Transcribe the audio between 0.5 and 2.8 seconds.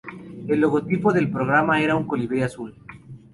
logotipo del programa era un colibrí azul.